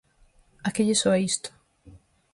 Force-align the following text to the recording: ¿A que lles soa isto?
¿A 0.67 0.69
que 0.73 0.85
lles 0.85 1.01
soa 1.03 1.17
isto? 1.31 1.49